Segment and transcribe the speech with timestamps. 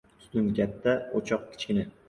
[0.21, 1.89] •Tutun katta― o‘choq kichkina.